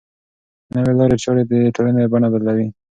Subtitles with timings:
[0.75, 2.67] نوې لارې چارې د ټولنې بڼه بدلوي.